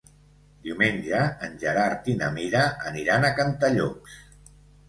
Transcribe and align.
Diumenge 0.67 1.19
en 1.49 1.53
Gerard 1.65 2.09
i 2.13 2.17
na 2.23 2.31
Mira 2.39 2.65
aniran 2.93 3.29
a 3.29 3.33
Cantallops. 3.43 4.21